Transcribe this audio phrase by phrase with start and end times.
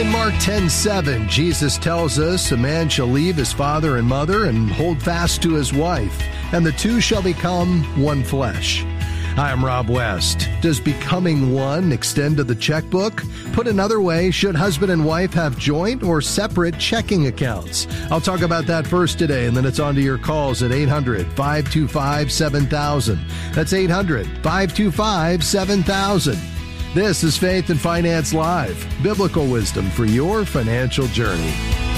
[0.00, 4.46] In Mark 10 7, Jesus tells us a man shall leave his father and mother
[4.46, 6.22] and hold fast to his wife,
[6.54, 8.82] and the two shall become one flesh.
[9.36, 10.48] I'm Rob West.
[10.62, 13.22] Does becoming one extend to the checkbook?
[13.52, 17.86] Put another way, should husband and wife have joint or separate checking accounts?
[18.10, 21.26] I'll talk about that first today, and then it's on to your calls at 800
[21.32, 23.20] 525 7000.
[23.52, 26.49] That's 800 525 7000.
[26.92, 31.89] This is Faith and Finance Live, biblical wisdom for your financial journey.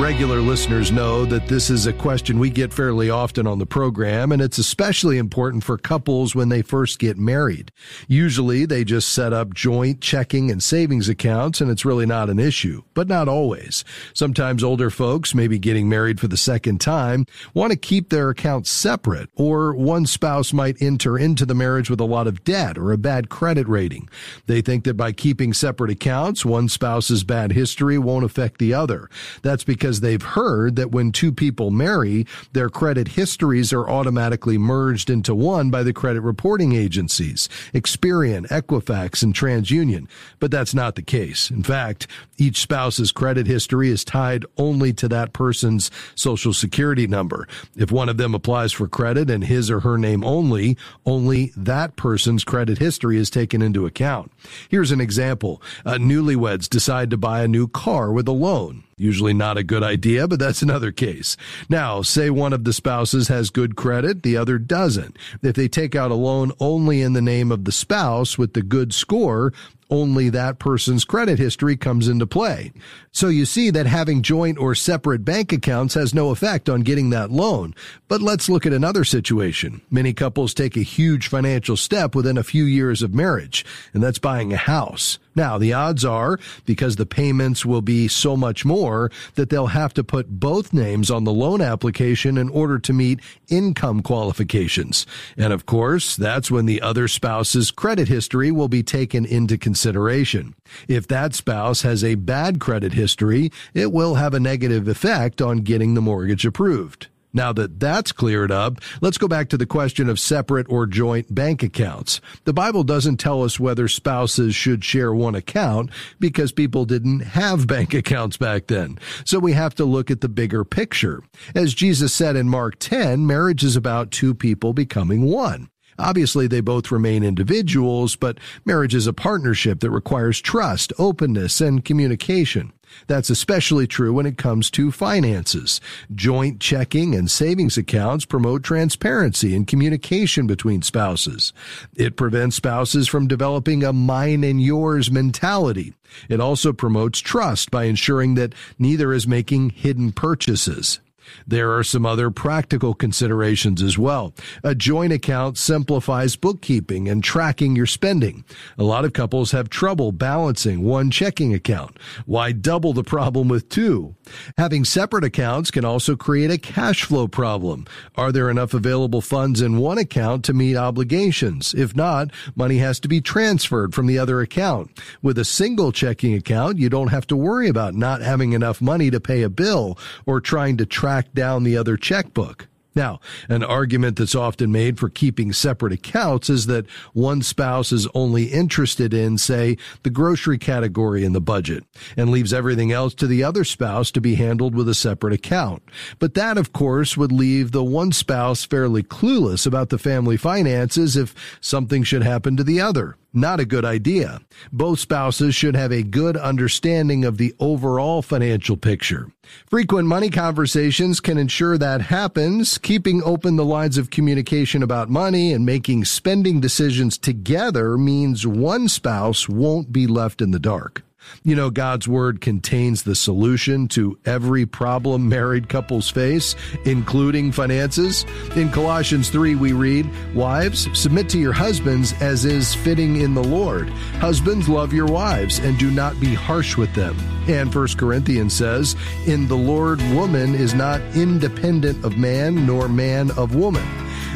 [0.00, 4.32] Regular listeners know that this is a question we get fairly often on the program,
[4.32, 7.70] and it's especially important for couples when they first get married.
[8.08, 12.38] Usually they just set up joint checking and savings accounts, and it's really not an
[12.38, 13.84] issue, but not always.
[14.14, 18.70] Sometimes older folks, maybe getting married for the second time, want to keep their accounts
[18.70, 22.90] separate, or one spouse might enter into the marriage with a lot of debt or
[22.90, 24.08] a bad credit rating.
[24.46, 29.10] They think that by keeping separate accounts, one spouse's bad history won't affect the other.
[29.42, 34.56] That's because because they've heard that when two people marry, their credit histories are automatically
[34.56, 40.06] merged into one by the credit reporting agencies, Experian, Equifax, and TransUnion.
[40.38, 41.50] But that's not the case.
[41.50, 42.06] In fact,
[42.38, 47.48] each spouse's credit history is tied only to that person's social security number.
[47.76, 51.96] If one of them applies for credit in his or her name only, only that
[51.96, 54.30] person's credit history is taken into account.
[54.68, 55.60] Here's an example.
[55.84, 58.84] Uh, newlyweds decide to buy a new car with a loan.
[59.00, 61.34] Usually not a good idea, but that's another case.
[61.70, 65.16] Now, say one of the spouses has good credit, the other doesn't.
[65.42, 68.60] If they take out a loan only in the name of the spouse with the
[68.60, 69.54] good score,
[69.88, 72.72] only that person's credit history comes into play.
[73.10, 77.08] So you see that having joint or separate bank accounts has no effect on getting
[77.10, 77.74] that loan.
[78.06, 79.80] But let's look at another situation.
[79.90, 83.64] Many couples take a huge financial step within a few years of marriage,
[83.94, 85.18] and that's buying a house.
[85.34, 89.94] Now, the odds are, because the payments will be so much more, that they'll have
[89.94, 95.06] to put both names on the loan application in order to meet income qualifications.
[95.36, 100.54] And of course, that's when the other spouse's credit history will be taken into consideration.
[100.88, 105.58] If that spouse has a bad credit history, it will have a negative effect on
[105.58, 107.08] getting the mortgage approved.
[107.32, 111.32] Now that that's cleared up, let's go back to the question of separate or joint
[111.34, 112.20] bank accounts.
[112.44, 117.66] The Bible doesn't tell us whether spouses should share one account because people didn't have
[117.66, 118.98] bank accounts back then.
[119.24, 121.22] So we have to look at the bigger picture.
[121.54, 125.69] As Jesus said in Mark 10, marriage is about two people becoming one.
[125.98, 131.84] Obviously, they both remain individuals, but marriage is a partnership that requires trust, openness, and
[131.84, 132.72] communication.
[133.06, 135.80] That's especially true when it comes to finances.
[136.14, 141.52] Joint checking and savings accounts promote transparency and communication between spouses.
[141.96, 145.94] It prevents spouses from developing a mine and yours mentality.
[146.28, 151.00] It also promotes trust by ensuring that neither is making hidden purchases.
[151.46, 154.34] There are some other practical considerations as well.
[154.62, 158.44] A joint account simplifies bookkeeping and tracking your spending.
[158.78, 161.98] A lot of couples have trouble balancing one checking account.
[162.26, 164.14] Why double the problem with two?
[164.58, 167.86] Having separate accounts can also create a cash flow problem.
[168.16, 171.74] Are there enough available funds in one account to meet obligations?
[171.74, 174.90] If not, money has to be transferred from the other account.
[175.22, 179.10] With a single checking account, you don't have to worry about not having enough money
[179.10, 182.66] to pay a bill or trying to track track down the other checkbook.
[182.96, 188.08] Now, an argument that's often made for keeping separate accounts is that one spouse is
[188.14, 191.84] only interested in, say, the grocery category in the budget
[192.16, 195.84] and leaves everything else to the other spouse to be handled with a separate account.
[196.18, 201.16] But that, of course, would leave the one spouse fairly clueless about the family finances
[201.16, 204.40] if something should happen to the other not a good idea.
[204.72, 209.30] Both spouses should have a good understanding of the overall financial picture.
[209.68, 215.52] Frequent money conversations can ensure that happens, keeping open the lines of communication about money
[215.52, 221.02] and making spending decisions together means one spouse won't be left in the dark.
[221.42, 228.24] You know, God's word contains the solution to every problem married couples face, including finances.
[228.56, 233.44] In Colossians 3, we read, Wives, submit to your husbands as is fitting in the
[233.44, 233.88] Lord.
[234.20, 237.16] Husbands, love your wives and do not be harsh with them.
[237.48, 238.96] And 1 Corinthians says,
[239.26, 243.86] In the Lord, woman is not independent of man, nor man of woman.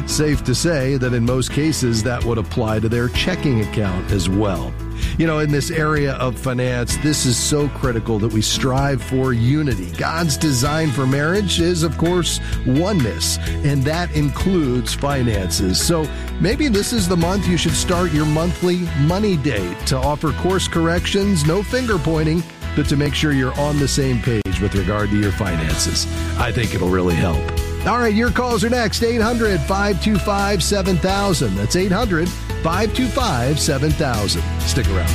[0.07, 4.29] Safe to say that in most cases that would apply to their checking account as
[4.29, 4.73] well.
[5.17, 9.31] You know, in this area of finance, this is so critical that we strive for
[9.31, 9.89] unity.
[9.91, 15.81] God's design for marriage is, of course, oneness, and that includes finances.
[15.81, 16.05] So
[16.41, 20.67] maybe this is the month you should start your monthly money date to offer course
[20.67, 22.43] corrections, no finger pointing,
[22.75, 26.07] but to make sure you're on the same page with regard to your finances.
[26.37, 27.41] I think it'll really help.
[27.87, 31.55] All right, your calls are next 800 525 7000.
[31.55, 32.27] That's 800
[32.65, 34.41] 525 7000.
[34.61, 35.05] Stick around.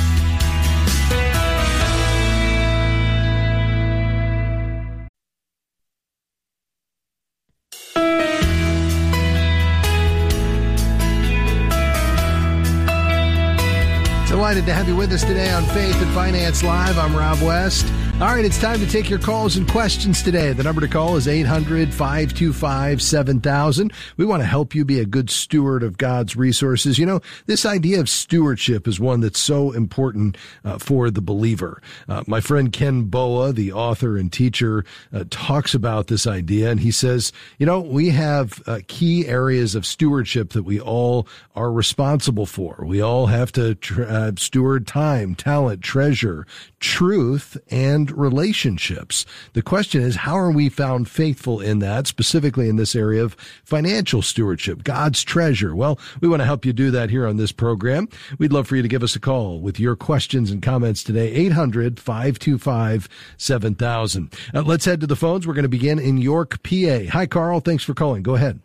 [14.29, 16.97] Delighted to have you with us today on Faith and Finance Live.
[16.97, 17.85] I'm Rob West.
[18.21, 20.53] All right, it's time to take your calls and questions today.
[20.53, 23.91] The number to call is 800 525 7000.
[24.15, 26.99] We want to help you be a good steward of God's resources.
[26.99, 31.81] You know, this idea of stewardship is one that's so important uh, for the believer.
[32.07, 36.79] Uh, my friend Ken Boa, the author and teacher, uh, talks about this idea, and
[36.79, 41.71] he says, you know, we have uh, key areas of stewardship that we all are
[41.71, 42.83] responsible for.
[42.85, 46.45] We all have to tr- uh, steward time, talent, treasure,
[46.81, 49.25] truth, and relationships.
[49.53, 53.37] The question is, how are we found faithful in that, specifically in this area of
[53.63, 55.73] financial stewardship, God's treasure?
[55.73, 58.09] Well, we want to help you do that here on this program.
[58.37, 61.31] We'd love for you to give us a call with your questions and comments today,
[61.31, 63.07] 800 525
[63.37, 64.33] 7000.
[64.53, 65.47] Uh, let's head to the phones.
[65.47, 67.05] We're going to begin in York, PA.
[67.11, 67.59] Hi, Carl.
[67.61, 68.23] Thanks for calling.
[68.23, 68.59] Go ahead.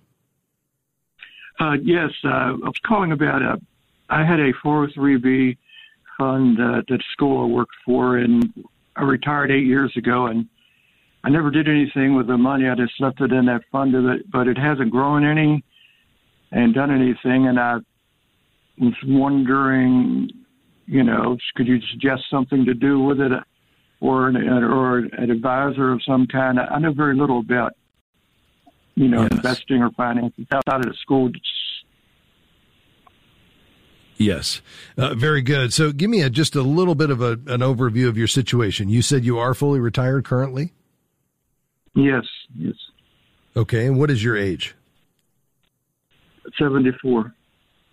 [1.60, 3.60] Uh, yes, uh, I was calling about a.
[4.08, 5.56] I had a 403b
[6.18, 8.52] fund uh, that school I worked for, and
[8.96, 10.46] I retired eight years ago, and
[11.24, 12.68] I never did anything with the money.
[12.68, 13.94] I just left it in that fund,
[14.30, 15.64] but it hasn't grown any
[16.52, 17.48] and done anything.
[17.48, 17.78] And I
[18.78, 20.30] was wondering,
[20.86, 23.32] you know, could you suggest something to do with it,
[24.00, 26.60] or an, or an advisor of some kind?
[26.60, 27.72] I know very little about,
[28.94, 29.32] you know, yes.
[29.32, 31.28] investing or finances outside of the school
[34.18, 34.62] Yes,
[34.96, 35.72] uh, very good.
[35.72, 38.88] So, give me a, just a little bit of a, an overview of your situation.
[38.88, 40.72] You said you are fully retired currently.
[41.94, 42.24] Yes.
[42.54, 42.74] Yes.
[43.56, 44.74] Okay, and what is your age?
[46.58, 47.34] Seventy-four.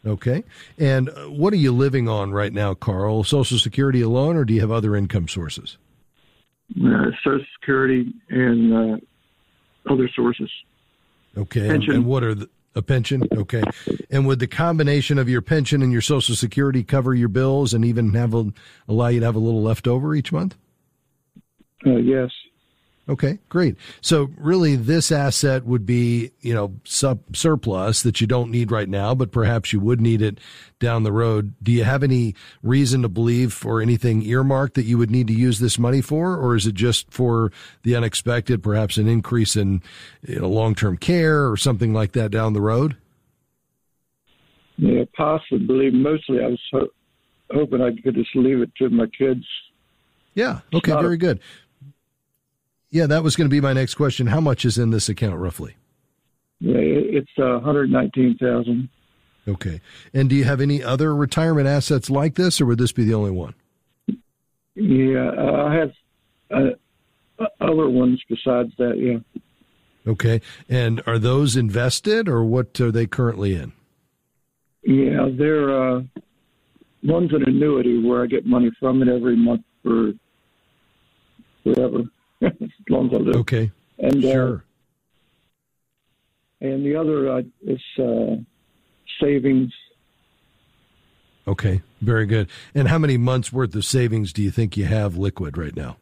[0.06, 0.44] Okay,
[0.78, 3.24] and uh, what are you living on right now, Carl?
[3.24, 5.78] Social Security alone, or do you have other income sources?
[6.72, 8.98] Uh, Social Security and uh,
[9.90, 10.50] other sources.
[11.38, 13.28] Okay, and, and, what are the a pension?
[13.31, 13.64] Okay.
[14.10, 17.86] And would the combination of your pension and your Social Security cover your bills and
[17.86, 18.52] even have a,
[18.88, 20.56] allow you to have a little left over each month?
[21.86, 22.30] Uh, yes.
[23.10, 23.76] Okay, great.
[24.00, 28.88] So really this asset would be, you know, sub surplus that you don't need right
[28.88, 30.40] now, but perhaps you would need it
[30.80, 31.54] down the road.
[31.62, 35.34] Do you have any reason to believe or anything earmarked that you would need to
[35.34, 36.38] use this money for?
[36.38, 37.52] Or is it just for
[37.84, 39.82] the unexpected, perhaps an increase in
[40.26, 42.96] you know, long-term care or something like that down the road?
[44.78, 45.92] Yeah, possibly.
[45.92, 46.94] Mostly I was ho-
[47.52, 49.46] hoping I could just leave it to my kids.
[50.36, 50.62] Yeah.
[50.74, 50.94] Okay.
[50.94, 51.40] Very good.
[52.94, 54.28] Yeah, that was going to be my next question.
[54.28, 55.75] How much is in this account roughly?
[56.60, 58.88] Yeah, it's uh, 119,000.
[59.48, 59.81] Okay.
[60.13, 63.16] And do you have any other retirement assets like this, or would this be the
[63.16, 63.56] only one?
[64.75, 65.92] Yeah, uh, I have
[66.51, 69.00] uh, other ones besides that.
[69.00, 69.42] Yeah.
[70.06, 70.39] Okay.
[70.69, 73.74] And are those invested, or what are they currently in?
[74.84, 76.01] Yeah, they're uh,
[77.01, 80.12] one's an annuity where I get money from it every month for
[81.63, 82.03] forever.
[82.44, 83.36] As long as I live.
[83.38, 83.72] Okay.
[84.00, 84.56] And uh, sure.
[84.56, 84.60] Uh,
[86.64, 88.36] and the other uh, is uh,
[89.22, 89.72] savings.
[91.46, 92.50] Okay, very good.
[92.74, 95.98] And how many months worth of savings do you think you have liquid right now?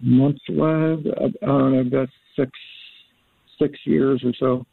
[0.00, 2.50] Months I, I don't know, about six
[3.58, 4.66] six years or so.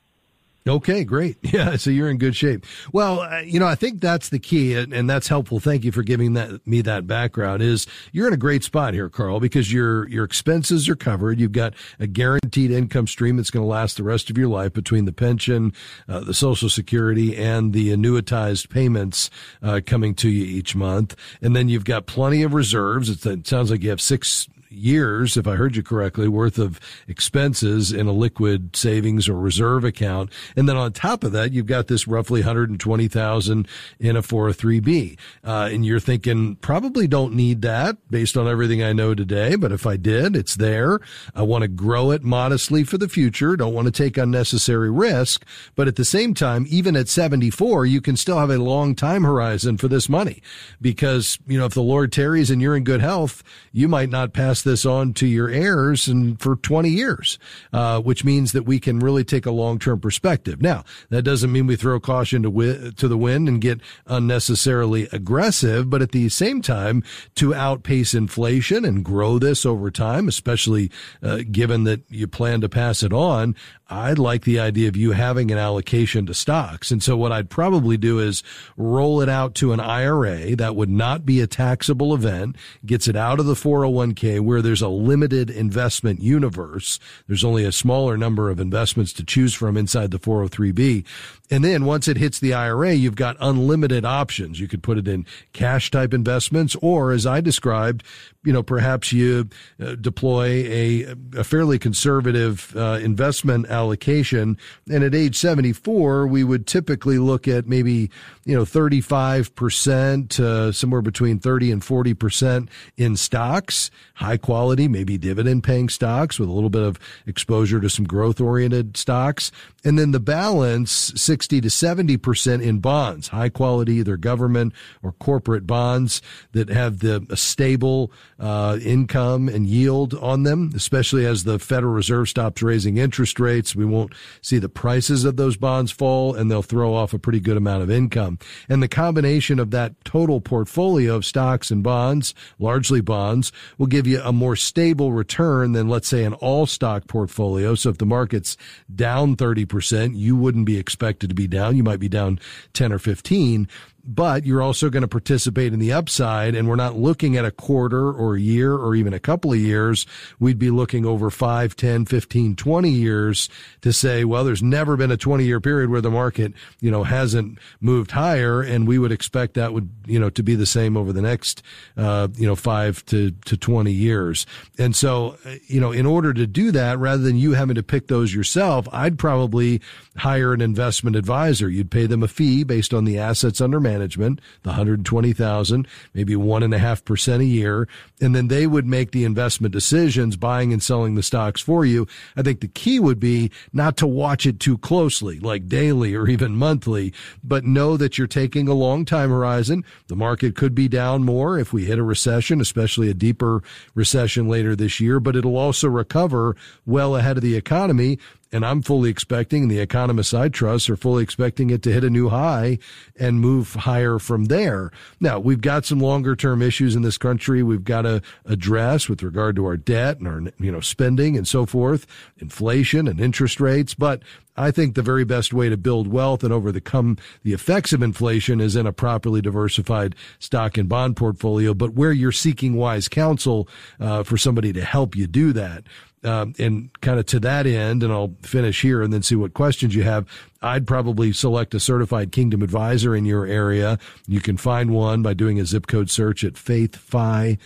[0.67, 1.37] Okay, great.
[1.51, 2.65] Yeah, so you're in good shape.
[2.93, 5.59] Well, uh, you know, I think that's the key, and, that's helpful.
[5.59, 7.61] Thank you for giving that me that background.
[7.61, 11.41] Is you're in a great spot here, Carl, because your your expenses are covered.
[11.41, 14.71] You've got a guaranteed income stream that's going to last the rest of your life
[14.71, 15.73] between the pension,
[16.07, 19.29] uh, the Social Security, and the annuitized payments
[19.61, 21.17] uh, coming to you each month.
[21.41, 23.25] And then you've got plenty of reserves.
[23.25, 27.91] It sounds like you have six years, if I heard you correctly, worth of expenses
[27.91, 30.31] in a liquid savings or reserve account.
[30.55, 33.67] And then on top of that, you've got this roughly 120,000
[33.99, 35.17] in a 403b.
[35.43, 39.55] Uh, and you're thinking probably don't need that based on everything I know today.
[39.55, 40.99] But if I did, it's there.
[41.35, 43.55] I want to grow it modestly for the future.
[43.55, 45.45] Don't want to take unnecessary risk.
[45.75, 49.23] But at the same time, even at 74, you can still have a long time
[49.23, 50.41] horizon for this money
[50.79, 54.33] because, you know, if the Lord tarries and you're in good health, you might not
[54.33, 57.39] pass this on to your heirs and for 20 years,
[57.73, 60.61] uh, which means that we can really take a long-term perspective.
[60.61, 65.07] Now, that doesn't mean we throw caution to, wi- to the wind and get unnecessarily
[65.11, 67.03] aggressive, but at the same time,
[67.35, 70.91] to outpace inflation and grow this over time, especially
[71.21, 73.55] uh, given that you plan to pass it on,
[73.91, 76.91] I like the idea of you having an allocation to stocks.
[76.91, 78.41] And so what I'd probably do is
[78.77, 82.55] roll it out to an IRA that would not be a taxable event,
[82.85, 86.99] gets it out of the 401k where there's a limited investment universe.
[87.27, 91.05] There's only a smaller number of investments to choose from inside the 403b.
[91.51, 94.57] And then once it hits the IRA, you've got unlimited options.
[94.61, 98.05] You could put it in cash type investments or as I described,
[98.45, 104.57] you know, perhaps you uh, deploy a, a fairly conservative uh, investment allocation.
[104.89, 108.09] And at age 74, we would typically look at maybe,
[108.45, 115.65] you know, 35%, uh, somewhere between 30 and 40% in stocks, high quality, maybe dividend
[115.65, 119.51] paying stocks with a little bit of exposure to some growth oriented stocks.
[119.83, 125.65] And then the balance, 60 to 70% in bonds, high quality, either government or corporate
[125.65, 126.21] bonds
[126.51, 132.29] that have the stable, uh, income and yield on them, especially as the Federal Reserve
[132.29, 133.75] stops raising interest rates.
[133.75, 137.39] We won't see the prices of those bonds fall and they'll throw off a pretty
[137.39, 138.39] good amount of income.
[138.69, 144.07] And the combination of that total portfolio of stocks and bonds, largely bonds, will give
[144.07, 147.75] you a more stable return than let's say an all stock portfolio.
[147.75, 148.57] So if the market's
[148.93, 151.75] down 30%, you wouldn't be expected to be down.
[151.75, 152.39] You might be down
[152.73, 153.67] 10 or 15
[154.03, 156.55] but you're also going to participate in the upside.
[156.55, 159.59] And we're not looking at a quarter or a year or even a couple of
[159.59, 160.05] years.
[160.39, 163.49] We'd be looking over 5, 10, 15, 20 years
[163.81, 167.03] to say, well, there's never been a 20 year period where the market, you know,
[167.03, 168.61] hasn't moved higher.
[168.61, 171.61] And we would expect that would, you know, to be the same over the next,
[171.97, 174.45] uh, you know, five to, to 20 years.
[174.77, 178.07] And so, you know, in order to do that, rather than you having to pick
[178.07, 179.81] those yourself, I'd probably
[180.17, 181.69] hire an investment advisor.
[181.69, 186.35] You'd pay them a fee based on the assets under management management, the 120,000, maybe
[186.35, 187.87] one and a half percent a year.
[188.21, 192.07] And then they would make the investment decisions, buying and selling the stocks for you.
[192.35, 196.27] I think the key would be not to watch it too closely, like daily or
[196.27, 199.83] even monthly, but know that you're taking a long time horizon.
[200.07, 203.61] The market could be down more if we hit a recession, especially a deeper
[203.95, 206.55] recession later this year, but it'll also recover
[206.85, 208.17] well ahead of the economy
[208.51, 212.03] and I'm fully expecting, and the economists I trust are fully expecting it to hit
[212.03, 212.79] a new high
[213.19, 214.91] and move higher from there.
[215.19, 219.23] Now, we've got some longer term issues in this country we've got to address with
[219.23, 222.05] regard to our debt and our, you know, spending and so forth,
[222.39, 224.21] inflation and interest rates, but
[224.57, 228.59] I think the very best way to build wealth and overcome the effects of inflation
[228.59, 233.67] is in a properly diversified stock and bond portfolio, but where you're seeking wise counsel
[233.99, 235.83] uh, for somebody to help you do that.
[236.23, 239.55] Um, and kind of to that end, and I'll finish here and then see what
[239.55, 240.27] questions you have.
[240.61, 243.97] I'd probably select a certified kingdom advisor in your area.
[244.27, 247.57] You can find one by doing a zip code search at faithfi.com.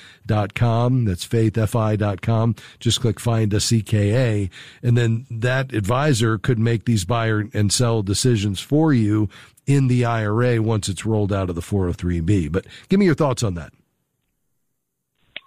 [1.05, 2.55] That's faithfi.com.
[2.79, 4.49] Just click find a CKA.
[4.81, 9.27] And then that advisor could make these buyer and sell decisions for you
[9.67, 12.51] in the IRA once it's rolled out of the 403B.
[12.51, 13.73] But give me your thoughts on that.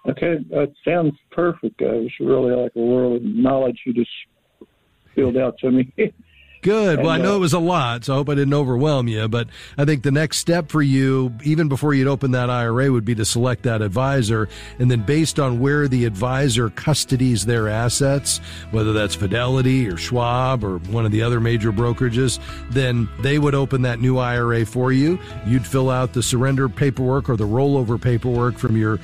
[0.09, 1.83] Okay, that sounds perfect.
[1.83, 4.11] Uh, it's really like a world of knowledge you just
[5.15, 5.93] filled out to me.
[6.61, 6.99] Good.
[6.99, 9.29] well, I know uh, it was a lot, so I hope I didn't overwhelm you.
[9.29, 13.05] But I think the next step for you, even before you'd open that IRA, would
[13.05, 14.49] be to select that advisor.
[14.79, 18.41] And then based on where the advisor custodies their assets,
[18.73, 23.55] whether that's Fidelity or Schwab or one of the other major brokerages, then they would
[23.55, 25.19] open that new IRA for you.
[25.47, 28.99] You'd fill out the surrender paperwork or the rollover paperwork from your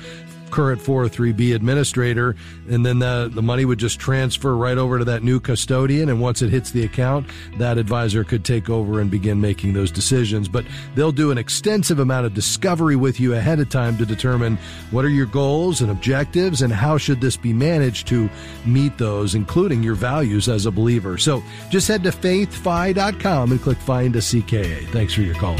[0.55, 2.33] current 403b administrator,
[2.69, 6.07] and then the, the money would just transfer right over to that new custodian.
[6.07, 9.91] And once it hits the account, that advisor could take over and begin making those
[9.91, 10.47] decisions.
[10.47, 10.63] But
[10.95, 14.57] they'll do an extensive amount of discovery with you ahead of time to determine
[14.91, 18.29] what are your goals and objectives and how should this be managed to
[18.65, 21.17] meet those, including your values as a believer.
[21.17, 24.87] So just head to faithfi.com and click find a CKA.
[24.87, 25.57] Thanks for your call.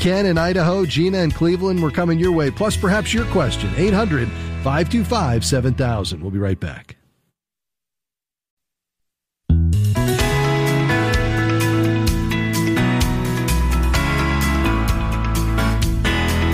[0.00, 2.50] Ken in Idaho, Gina in Cleveland, we're coming your way.
[2.50, 3.70] Plus, perhaps your question.
[3.76, 4.28] 800
[4.64, 6.22] 525 7000.
[6.22, 6.96] We'll be right back.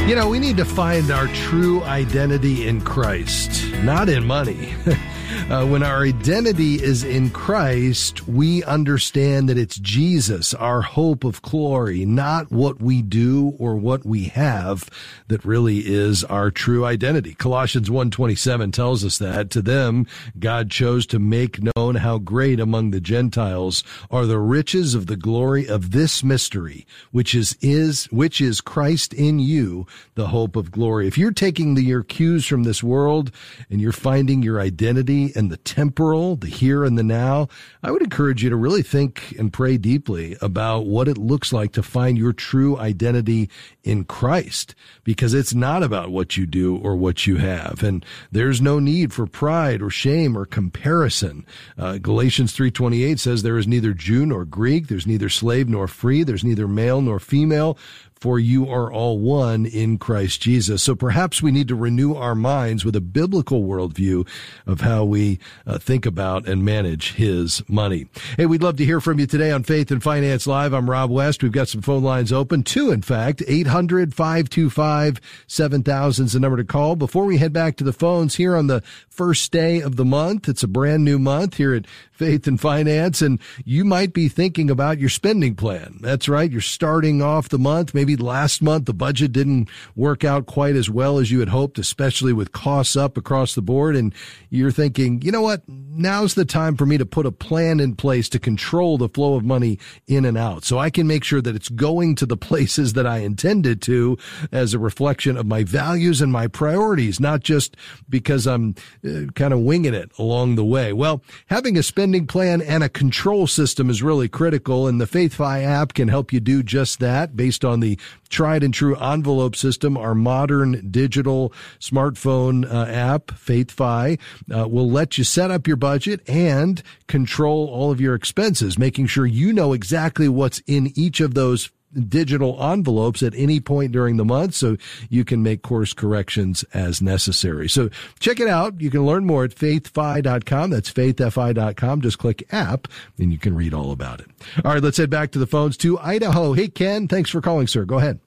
[0.09, 4.75] You know, we need to find our true identity in Christ, not in money.
[5.49, 11.41] Uh, when our identity is in Christ, we understand that it's Jesus, our hope of
[11.41, 14.91] glory, not what we do or what we have
[15.29, 17.33] that really is our true identity.
[17.33, 22.91] Colossians 1:27 tells us that to them God chose to make known how great among
[22.91, 28.41] the Gentiles are the riches of the glory of this mystery, which is is which
[28.41, 29.87] is Christ in you,
[30.17, 31.07] the hope of glory.
[31.07, 33.31] If you're taking the, your cues from this world
[33.71, 37.49] and you're finding your identity and the temporal, the here and the now,
[37.83, 41.73] I would encourage you to really think and pray deeply about what it looks like
[41.73, 43.51] to find your true identity
[43.85, 44.75] in Christ,
[45.05, 47.83] because it's not about what you do or what you have.
[47.83, 51.47] And there's no need for pride or shame or comparison.
[51.79, 56.23] Uh, Galatians 3.28 says there is neither Jew nor Greek, there's neither slave nor free,
[56.23, 57.79] there's neither male nor female,
[58.27, 60.83] for you are all one in Christ Jesus.
[60.83, 64.27] So perhaps we need to renew our minds with a biblical worldview
[64.67, 68.09] of how we uh, think about and manage his money.
[68.37, 70.75] Hey, we'd love to hear from you today on Faith and Finance Live.
[70.75, 71.41] I'm Rob West.
[71.41, 72.65] We've got some phone lines open.
[72.65, 76.97] Two, in fact, 800 525 7000 is the number to call.
[76.97, 80.49] Before we head back to the phones here on the first day of the month,
[80.49, 81.85] it's a brand new month here at
[82.17, 85.99] Faith and Finance, and you might be thinking about your spending plan.
[86.01, 86.51] That's right.
[86.51, 87.93] You're starting off the month.
[87.93, 91.79] Maybe last month the budget didn't work out quite as well as you had hoped,
[91.79, 93.97] especially with costs up across the board.
[93.97, 94.15] And
[94.49, 95.63] you're thinking, you know what?
[95.69, 99.35] Now's the time for me to put a plan in place to control the flow
[99.35, 102.37] of money in and out so I can make sure that it's going to the
[102.47, 104.17] places that I intended to
[104.53, 107.77] as a reflection of my values and my priorities, not just
[108.09, 108.75] because I'm
[109.07, 110.93] uh, kind of winging it along the way.
[110.93, 115.65] Well, having a spending plan and a control system is really critical and the FaithFi
[115.65, 117.99] app can help you do just that based on the
[118.29, 119.97] tried and true envelope system.
[119.97, 124.19] Our modern digital smartphone uh, app, FaithFi,
[124.55, 129.07] uh, will let you set up your budget and control all of your expenses, making
[129.07, 131.71] sure you know exactly what's in each of those
[132.09, 134.77] digital envelopes at any point during the month so
[135.09, 137.69] you can make course corrections as necessary.
[137.69, 138.81] So check it out.
[138.81, 140.71] You can learn more at faithfi.com.
[140.71, 142.01] That's faithfi.com.
[142.01, 142.89] Just click app
[143.19, 144.29] and you can read all about it.
[144.65, 146.53] All right, let's head back to the phones to Idaho.
[146.53, 147.85] Hey, Ken, thanks for calling, sir.
[147.85, 148.21] Go ahead.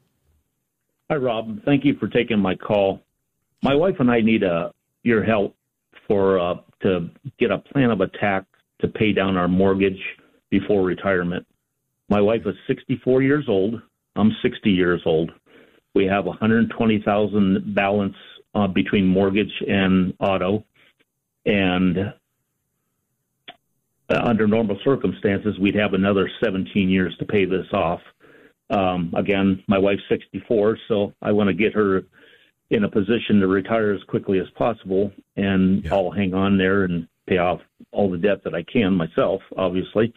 [1.10, 1.64] Hi, Rob.
[1.66, 3.02] Thank you for taking my call.
[3.64, 4.70] My wife and I need uh,
[5.04, 5.56] your help
[6.08, 8.46] for uh, to get a plan of attack
[8.82, 10.00] to pay down our mortgage
[10.50, 11.46] before retirement.
[12.10, 13.82] My wife is 64 years old.
[14.16, 15.32] I'm 60 years old.
[15.94, 18.16] We have 120,000 balance
[18.56, 20.66] uh, between mortgage and auto,
[21.46, 21.98] and
[24.10, 28.02] uh, under normal circumstances, we'd have another 17 years to pay this off.
[28.72, 32.04] Um, again, my wife's 64, so I want to get her
[32.72, 35.94] in a position to retire as quickly as possible, and yeah.
[35.94, 40.14] I'll hang on there and pay off all the debt that I can myself, obviously.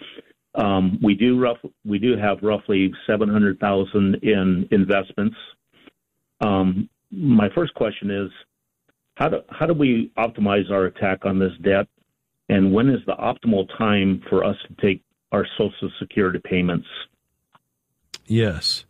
[0.54, 5.36] Um, we do rough, we do have roughly seven hundred thousand in investments.
[6.40, 8.30] Um, my first question is,
[9.14, 11.86] how do how do we optimize our attack on this debt,
[12.48, 16.86] and when is the optimal time for us to take our Social Security payments?
[18.26, 18.84] Yes.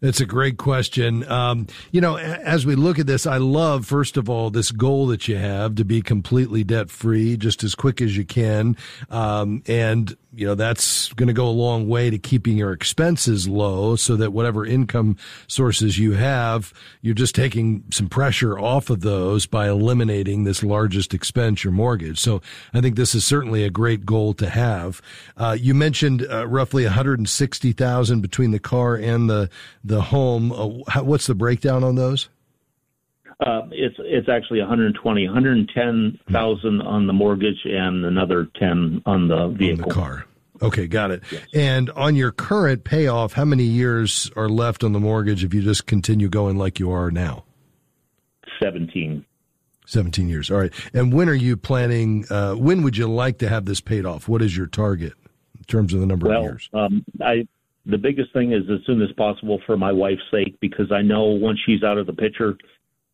[0.00, 1.28] That's a great question.
[1.30, 5.06] Um, you know, as we look at this, I love, first of all, this goal
[5.08, 8.76] that you have to be completely debt free just as quick as you can.
[9.10, 13.48] Um, and you know, that's going to go a long way to keeping your expenses
[13.48, 15.16] low so that whatever income
[15.48, 21.14] sources you have, you're just taking some pressure off of those by eliminating this largest
[21.14, 22.20] expense, your mortgage.
[22.20, 22.42] So
[22.74, 25.00] I think this is certainly a great goal to have.
[25.38, 29.48] Uh, you mentioned uh, roughly 160,000 between the car and the,
[29.82, 30.52] the home.
[30.52, 32.28] Uh, how, what's the breakdown on those?
[33.40, 39.84] Uh, it's it's actually 120, 110,000 on the mortgage and another 10 on the vehicle.
[39.84, 40.26] On the car.
[40.62, 41.22] Okay, got it.
[41.30, 41.46] Yes.
[41.54, 45.60] And on your current payoff, how many years are left on the mortgage if you
[45.60, 47.44] just continue going like you are now?
[48.62, 49.24] 17.
[49.86, 50.50] 17 years.
[50.50, 50.72] All right.
[50.94, 54.28] And when are you planning, uh, when would you like to have this paid off?
[54.28, 55.12] What is your target
[55.58, 56.70] in terms of the number well, of years?
[56.72, 57.46] Um, I,
[57.86, 61.24] the biggest thing is as soon as possible for my wife's sake, because I know
[61.24, 62.56] once she's out of the picture,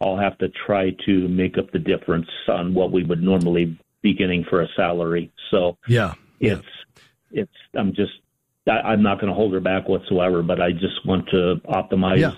[0.01, 4.15] I'll have to try to make up the difference on what we would normally be
[4.15, 5.33] getting for a salary.
[5.51, 6.67] So yeah, it's
[7.31, 7.43] yeah.
[7.43, 8.13] it's I'm just
[8.67, 12.19] I, am not going to hold her back whatsoever, but I just want to optimize
[12.19, 12.33] yeah.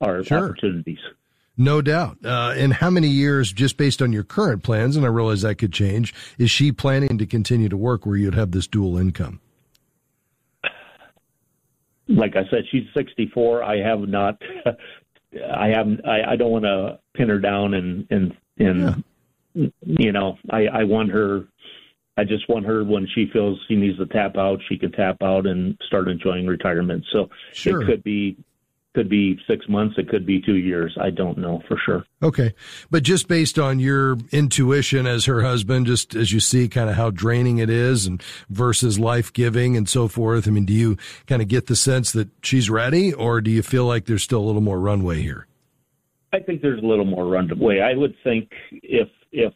[0.00, 0.44] our sure.
[0.44, 0.98] opportunities.
[1.56, 2.18] No doubt.
[2.24, 5.56] Uh, and how many years, just based on your current plans, and I realize that
[5.56, 9.40] could change, is she planning to continue to work where you'd have this dual income?
[12.08, 13.62] Like I said, she's 64.
[13.62, 14.40] I have not,
[15.54, 19.04] I haven't, I, I don't want to pin her down and, and, and,
[19.54, 19.66] yeah.
[19.82, 21.46] you know, I, I want her,
[22.16, 25.18] I just want her when she feels she needs to tap out, she can tap
[25.22, 27.04] out and start enjoying retirement.
[27.12, 27.82] So sure.
[27.82, 28.36] it could be
[28.98, 30.96] could be six months, it could be two years.
[31.00, 32.04] I don't know for sure.
[32.20, 32.52] Okay.
[32.90, 36.96] But just based on your intuition as her husband, just as you see kind of
[36.96, 40.96] how draining it is and versus life giving and so forth, I mean, do you
[41.28, 44.40] kind of get the sense that she's ready or do you feel like there's still
[44.40, 45.46] a little more runway here?
[46.32, 47.78] I think there's a little more runway.
[47.78, 49.54] I would think if, if,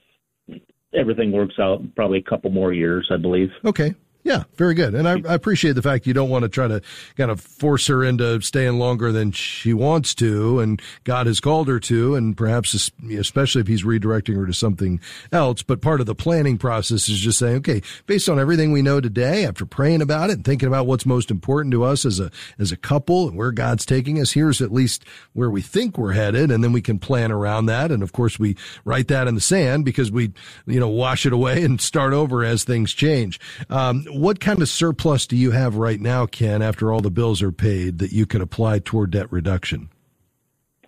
[0.94, 3.48] everything works out probably a couple more years, I believe.
[3.64, 3.96] Okay.
[4.24, 4.94] Yeah, very good.
[4.94, 6.80] And I, I, appreciate the fact you don't want to try to
[7.16, 11.66] kind of force her into staying longer than she wants to and God has called
[11.66, 15.00] her to, and perhaps especially if he's redirecting her to something
[15.32, 15.62] else.
[15.64, 19.00] But part of the planning process is just saying, okay, based on everything we know
[19.00, 22.30] today, after praying about it and thinking about what's most important to us as a,
[22.60, 26.12] as a couple and where God's taking us, here's at least where we think we're
[26.12, 26.52] headed.
[26.52, 27.90] And then we can plan around that.
[27.90, 30.32] And of course, we write that in the sand because we,
[30.66, 33.40] you know, wash it away and start over as things change.
[33.68, 37.42] Um, what kind of surplus do you have right now, Ken, after all the bills
[37.42, 39.88] are paid that you could apply toward debt reduction?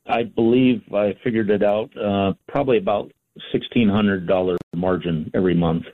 [0.07, 1.91] I believe I figured it out.
[1.97, 3.11] Uh, probably about
[3.53, 5.85] sixteen hundred dollar margin every month.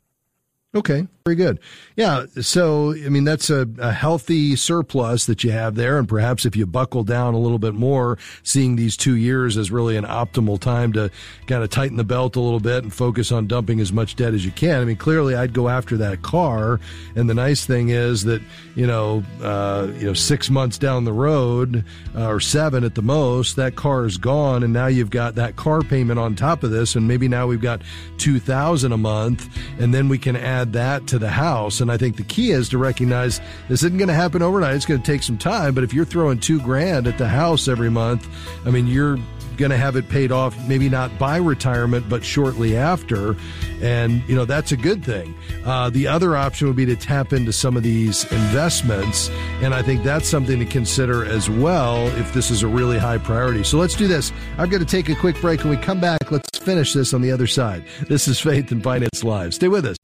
[0.73, 1.59] Okay, very good.
[1.97, 6.47] Yeah, so I mean that's a, a, healthy surplus that you have there, and perhaps
[6.47, 10.05] if you buckle down a little bit more, seeing these two years as really an
[10.05, 11.11] optimal time to
[11.49, 14.33] kind of tighten the belt a little bit and focus on dumping as much debt
[14.33, 14.81] as you can.
[14.81, 16.79] I mean, clearly I'd go after that car,
[17.17, 18.41] and the nice thing is that
[18.77, 23.03] you know, uh, you know, six months down the road uh, or seven at the
[23.03, 26.71] most, that car is gone, and now you've got that car payment on top of
[26.71, 27.83] this, and maybe now we've got
[28.19, 29.49] two thousand a month,
[29.81, 31.81] and then we can add add that to the house.
[31.81, 34.77] And I think the key is to recognize this isn't going to happen overnight.
[34.77, 35.75] It's going to take some time.
[35.75, 38.29] But if you're throwing two grand at the house every month,
[38.67, 39.19] I mean, you're
[39.57, 43.37] going to have it paid off, maybe not by retirement, but shortly after.
[43.83, 45.35] And, you know, that's a good thing.
[45.65, 49.29] Uh, the other option would be to tap into some of these investments.
[49.61, 53.19] And I think that's something to consider as well if this is a really high
[53.19, 53.63] priority.
[53.63, 54.33] So let's do this.
[54.57, 55.61] I'm going to take a quick break.
[55.61, 57.85] When we come back, let's finish this on the other side.
[58.09, 59.55] This is Faith and Finance Live.
[59.55, 60.00] Stay with us.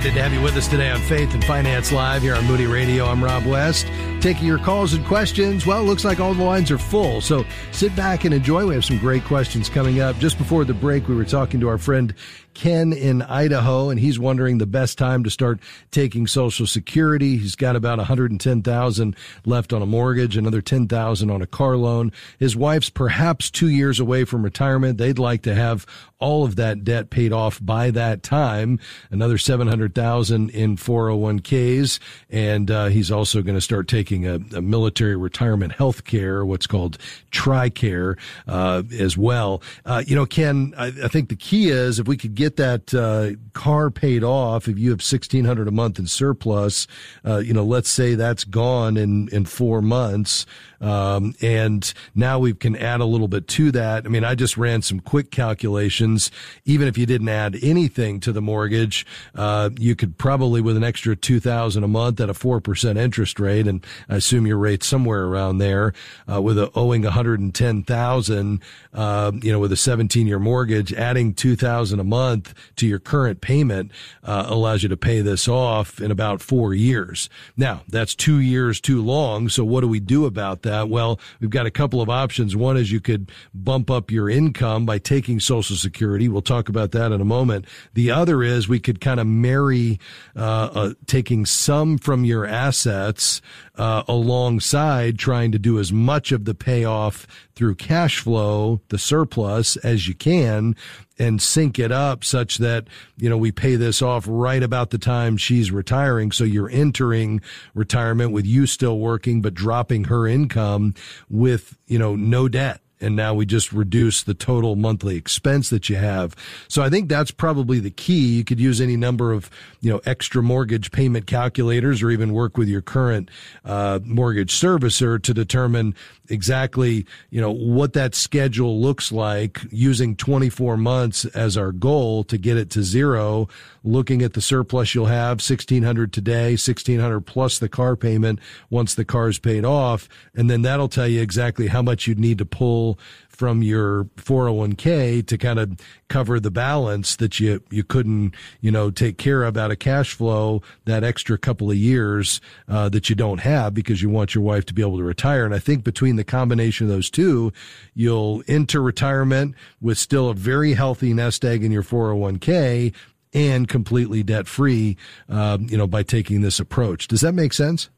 [0.00, 2.64] Delighted to have you with us today on Faith and Finance Live here on Moody
[2.64, 3.04] Radio.
[3.04, 3.86] I'm Rob West.
[4.22, 5.66] Taking your calls and questions.
[5.66, 7.20] Well, it looks like all the lines are full.
[7.20, 8.64] So sit back and enjoy.
[8.64, 10.16] We have some great questions coming up.
[10.16, 12.14] Just before the break, we were talking to our friend
[12.54, 15.60] Ken in Idaho, and he's wondering the best time to start
[15.90, 17.36] taking Social Security.
[17.36, 22.12] He's got about 110,000 left on a mortgage, another 10,000 on a car loan.
[22.38, 24.98] His wife's perhaps two years away from retirement.
[24.98, 25.86] They'd like to have
[26.20, 28.78] all of that debt paid off by that time.
[29.10, 35.16] Another 700,000 in 401ks, and uh, he's also going to start taking a, a, military
[35.16, 36.98] retirement health care, what's called
[37.32, 39.62] TRICARE, uh, as well.
[39.84, 42.94] Uh, you know, Ken, I, I think the key is if we could get that
[42.94, 46.86] uh, car paid off, if you have sixteen hundred a month in surplus,
[47.26, 50.46] uh, you know, let's say that's gone in in four months,
[50.80, 54.06] um, and now we can add a little bit to that.
[54.06, 56.30] I mean, I just ran some quick calculations.
[56.64, 60.84] Even if you didn't add anything to the mortgage, uh, you could probably with an
[60.84, 64.58] extra two thousand a month at a four percent interest rate, and I assume your
[64.58, 65.92] rate somewhere around there,
[66.26, 68.62] uh, with a owing one hundred and ten thousand,
[68.94, 72.86] uh, you know, with a seventeen year mortgage, adding two thousand a month month to
[72.86, 73.90] your current payment
[74.22, 77.28] uh, allows you to pay this off in about four years.
[77.56, 79.48] Now, that's two years too long.
[79.48, 80.88] So what do we do about that?
[80.88, 82.54] Well, we've got a couple of options.
[82.54, 86.28] One is you could bump up your income by taking Social Security.
[86.28, 87.66] We'll talk about that in a moment.
[87.94, 89.98] The other is we could kind of marry
[90.36, 93.42] uh, uh, taking some from your assets
[93.80, 99.76] uh, alongside trying to do as much of the payoff through cash flow, the surplus
[99.78, 100.76] as you can
[101.18, 104.98] and sync it up such that, you know, we pay this off right about the
[104.98, 106.30] time she's retiring.
[106.30, 107.40] So you're entering
[107.74, 110.92] retirement with you still working, but dropping her income
[111.30, 115.88] with, you know, no debt and now we just reduce the total monthly expense that
[115.88, 116.36] you have.
[116.68, 118.36] So I think that's probably the key.
[118.36, 122.56] You could use any number of, you know, extra mortgage payment calculators or even work
[122.56, 123.30] with your current
[123.64, 125.94] uh, mortgage servicer to determine
[126.28, 132.38] exactly, you know, what that schedule looks like using 24 months as our goal to
[132.38, 133.48] get it to zero,
[133.82, 139.04] looking at the surplus you'll have, 1600 today, 1600 plus the car payment once the
[139.04, 140.08] car is paid off.
[140.34, 142.89] And then that'll tell you exactly how much you'd need to pull
[143.28, 148.90] from your 401k to kind of cover the balance that you, you couldn't, you know,
[148.90, 153.16] take care of out of cash flow that extra couple of years, uh, that you
[153.16, 155.46] don't have because you want your wife to be able to retire.
[155.46, 157.52] And I think between the combination of those two,
[157.94, 162.92] you'll enter retirement with still a very healthy nest egg in your 401k
[163.32, 164.96] and completely debt free,
[165.28, 167.08] um, you know, by taking this approach.
[167.08, 167.88] Does that make sense?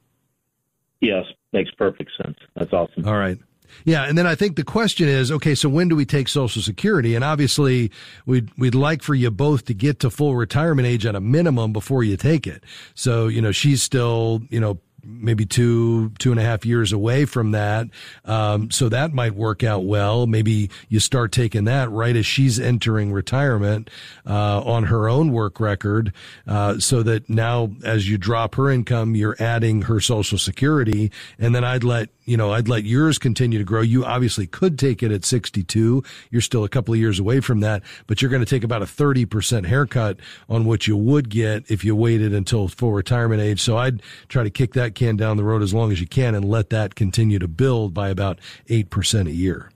[1.01, 2.37] Yes, makes perfect sense.
[2.55, 3.07] That's awesome.
[3.07, 3.39] All right.
[3.85, 6.63] Yeah, and then I think the question is, okay, so when do we take Social
[6.63, 7.15] Security?
[7.15, 7.91] And obviously,
[8.27, 11.73] we'd we'd like for you both to get to full retirement age at a minimum
[11.73, 12.65] before you take it.
[12.95, 17.25] So you know, she's still you know maybe two two and a half years away
[17.25, 17.89] from that
[18.25, 22.61] um, so that might work out well maybe you start taking that right as she's
[22.61, 23.91] entering retirement
[24.27, 26.13] uh, on her own work record
[26.47, 31.55] uh, so that now as you drop her income you're adding her social security and
[31.55, 33.81] then i'd let you know, I'd let yours continue to grow.
[33.81, 36.03] You obviously could take it at 62.
[36.31, 38.83] You're still a couple of years away from that, but you're going to take about
[38.83, 43.61] a 30% haircut on what you would get if you waited until full retirement age.
[43.61, 46.35] So I'd try to kick that can down the road as long as you can
[46.35, 49.71] and let that continue to build by about 8% a year.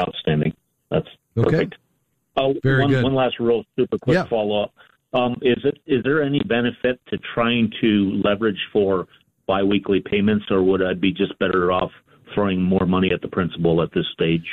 [0.00, 0.54] Outstanding.
[0.90, 1.54] That's perfect.
[1.54, 1.70] Okay.
[2.36, 3.04] Oh, Very one, good.
[3.04, 4.24] one last real super quick Yeah.
[4.24, 4.74] follow up.
[5.12, 9.06] Um, is it is there any benefit to trying to leverage for
[9.46, 11.90] biweekly payments, or would I be just better off
[12.34, 14.46] throwing more money at the principal at this stage?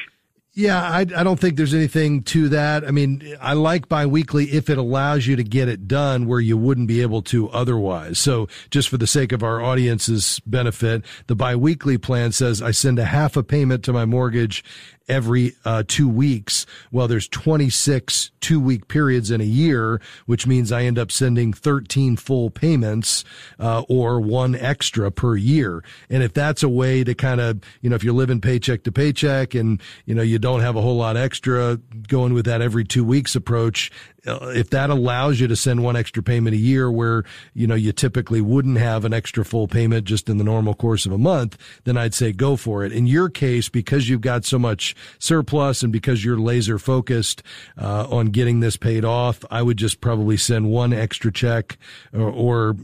[0.54, 2.84] Yeah, I, I don't think there's anything to that.
[2.84, 6.58] I mean, I like biweekly if it allows you to get it done where you
[6.58, 8.20] wouldn't be able to otherwise.
[8.20, 13.00] So just for the sake of our audience's benefit, the biweekly plan says I send
[13.00, 14.62] a half a payment to my mortgage
[15.08, 16.66] every uh, two weeks.
[16.92, 21.54] Well, there's 26 two week periods in a year, which means I end up sending
[21.54, 23.24] 13 full payments,
[23.60, 25.84] uh, or one extra per year.
[26.10, 28.92] And if that's a way to kind of, you know, if you're living paycheck to
[28.92, 32.84] paycheck and, you know, you don't have a whole lot extra going with that every
[32.84, 33.92] two weeks approach,
[34.24, 37.92] if that allows you to send one extra payment a year where, you know, you
[37.92, 41.58] typically wouldn't have an extra full payment just in the normal course of a month,
[41.84, 42.92] then I'd say go for it.
[42.92, 47.44] In your case, because you've got so much surplus and because you're laser focused,
[47.78, 51.78] uh, on getting this paid off, I would just probably send one extra check
[52.14, 52.76] or, or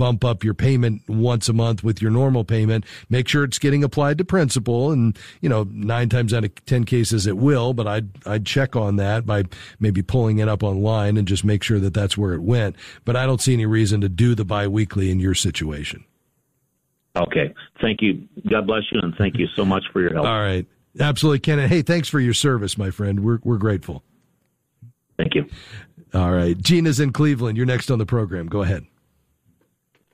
[0.00, 2.86] bump up your payment once a month with your normal payment.
[3.10, 4.92] Make sure it's getting applied to principal.
[4.92, 8.74] And, you know, nine times out of 10 cases it will, but I'd, I'd check
[8.76, 9.44] on that by
[9.78, 12.76] maybe pulling it up online and just make sure that that's where it went.
[13.04, 16.02] But I don't see any reason to do the biweekly in your situation.
[17.14, 17.52] Okay.
[17.82, 18.26] Thank you.
[18.48, 20.26] God bless you, and thank you so much for your help.
[20.26, 20.64] All right.
[20.98, 21.58] Absolutely, Ken.
[21.58, 23.20] And hey, thanks for your service, my friend.
[23.20, 24.02] We're, we're grateful.
[25.18, 25.44] Thank you.
[26.14, 26.56] All right.
[26.56, 27.58] Gina's in Cleveland.
[27.58, 28.46] You're next on the program.
[28.46, 28.86] Go ahead.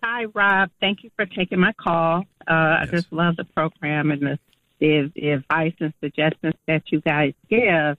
[0.08, 0.70] Hi, Rob.
[0.78, 2.22] Thank you for taking my call.
[2.48, 4.38] Uh, I just love the program and the,
[4.78, 7.98] the, the advice and suggestions that you guys give.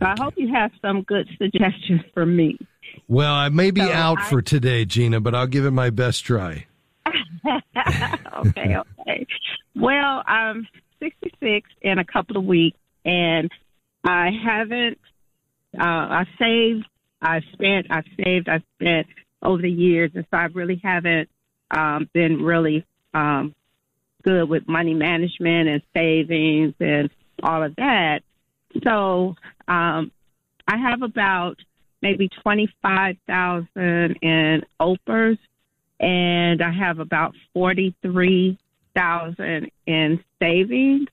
[0.00, 2.58] So I hope you have some good suggestions for me.
[3.06, 5.90] Well, I may be So out I- for today, Gina, but I'll give it my
[5.90, 6.66] best try.
[7.06, 9.26] okay, okay.
[9.76, 10.66] Well, I'm
[10.98, 13.52] 66 in a couple of weeks, and
[14.02, 14.98] I haven't.
[15.78, 16.86] Uh, I saved.
[17.22, 17.86] I've spent.
[17.88, 18.48] I've saved.
[18.48, 19.06] I've spent
[19.44, 21.28] over the years, and so I really haven't
[21.70, 23.54] um, been really um,
[24.22, 27.10] good with money management and savings and
[27.42, 28.22] all of that.
[28.84, 29.36] So
[29.68, 30.10] um,
[30.68, 31.58] I have about
[32.02, 35.38] maybe twenty five thousand in OPERS,
[36.00, 38.58] and I have about forty three
[38.94, 41.08] thousand in savings,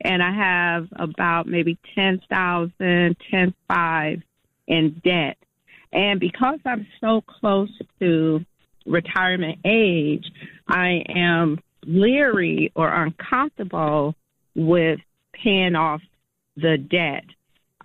[0.00, 4.22] and I have about maybe ten thousand, ten five
[4.66, 5.36] in debt.
[5.92, 8.44] And because I'm so close to
[8.86, 10.24] retirement age,
[10.68, 14.14] I am leery or uncomfortable
[14.54, 15.00] with
[15.32, 16.00] paying off
[16.56, 17.24] the debt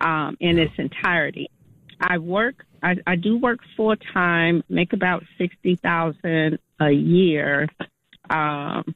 [0.00, 1.50] um, in its entirety.
[2.00, 2.64] I work.
[2.82, 7.68] I, I do work full time, make about sixty thousand a year.
[8.28, 8.94] Um,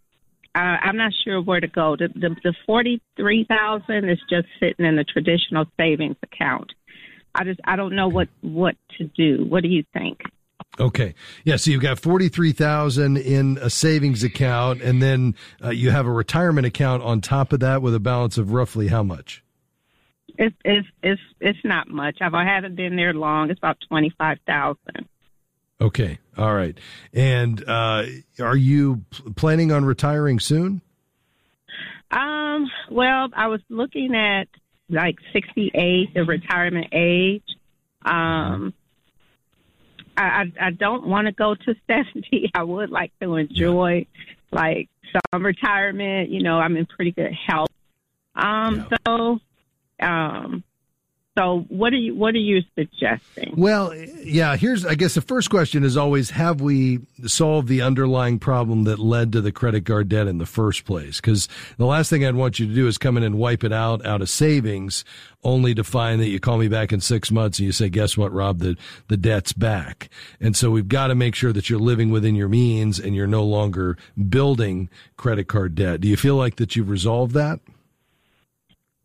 [0.54, 1.96] I, I'm not sure where to go.
[1.96, 6.72] The the, the forty three thousand is just sitting in the traditional savings account.
[7.34, 9.44] I just I don't know what what to do.
[9.48, 10.20] What do you think?
[10.78, 11.14] Okay.
[11.44, 11.56] Yeah.
[11.56, 15.34] So you've got 43,000 in a savings account and then
[15.64, 18.88] uh, you have a retirement account on top of that with a balance of roughly
[18.88, 19.42] how much?
[20.38, 22.18] It's it's it's it's not much.
[22.20, 23.50] I've I haven't been there long.
[23.50, 25.08] It's about twenty five thousand.
[25.80, 26.18] Okay.
[26.36, 26.76] All right.
[27.12, 28.04] And uh,
[28.40, 29.04] are you
[29.36, 30.82] planning on retiring soon?
[32.10, 32.70] Um.
[32.90, 34.48] Well, I was looking at
[34.90, 37.44] like sixty eight, the retirement age.
[38.04, 38.74] Um.
[40.16, 42.50] I, I don't want to go to 70.
[42.54, 44.06] I would like to enjoy
[44.52, 44.88] like
[45.32, 46.30] some retirement.
[46.30, 47.70] You know, I'm in pretty good health.
[48.34, 48.96] Um, Yeah.
[49.06, 49.38] so,
[50.00, 50.64] um,
[51.36, 53.54] so what are you, what are you suggesting?
[53.56, 58.38] Well, yeah, here's, I guess the first question is always have we solved the underlying
[58.38, 61.20] problem that led to the credit card debt in the first place?
[61.20, 63.72] Because the last thing I'd want you to do is come in and wipe it
[63.72, 65.04] out out of savings
[65.44, 68.16] only to find that you call me back in six months and you say, guess
[68.16, 68.76] what, Rob, the,
[69.08, 70.08] the debt's back.
[70.40, 73.26] And so we've got to make sure that you're living within your means and you're
[73.26, 73.96] no longer
[74.28, 76.00] building credit card debt.
[76.00, 77.60] Do you feel like that you've resolved that?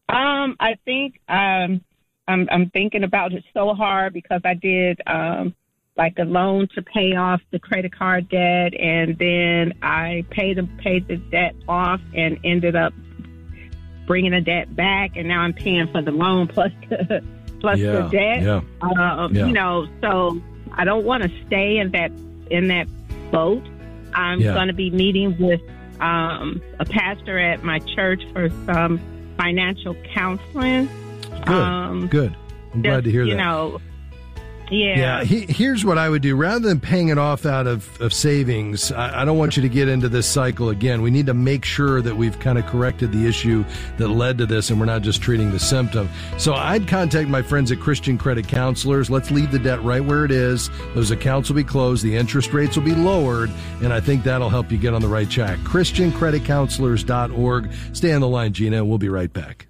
[0.09, 1.81] Um, I think, um,
[2.31, 5.53] I'm, I'm thinking about it so hard because I did, um,
[5.97, 10.63] like a loan to pay off the credit card debt and then I paid the,
[10.81, 12.93] paid the debt off and ended up
[14.07, 17.23] bringing the debt back and now I'm paying for the loan plus the,
[17.59, 17.91] plus yeah.
[17.91, 18.41] the debt.
[18.41, 18.61] Yeah.
[18.81, 19.47] Um, Yeah.
[19.47, 20.41] You know, so
[20.73, 22.11] I don't want to stay in that
[22.49, 22.87] in that
[23.31, 23.63] boat.
[24.13, 24.53] I'm Yeah.
[24.53, 25.61] going to be meeting with
[25.99, 28.99] um, a pastor at my church for some
[29.37, 30.89] financial counseling.
[31.45, 31.53] Good.
[31.53, 32.35] Um, Good.
[32.73, 33.43] I'm glad to hear you that.
[33.43, 33.81] know,
[34.71, 34.97] yeah.
[34.97, 36.33] Yeah, he, here's what I would do.
[36.35, 39.69] Rather than paying it off out of, of savings, I, I don't want you to
[39.69, 41.01] get into this cycle again.
[41.01, 43.65] We need to make sure that we've kind of corrected the issue
[43.97, 46.07] that led to this and we're not just treating the symptom.
[46.37, 49.09] So I'd contact my friends at Christian Credit Counselors.
[49.09, 50.69] Let's leave the debt right where it is.
[50.95, 52.01] Those accounts will be closed.
[52.03, 53.51] The interest rates will be lowered.
[53.81, 55.59] And I think that'll help you get on the right track.
[55.59, 57.71] ChristianCreditCounselors.org.
[57.93, 59.67] Stay on the line, Gina, and we'll be right back.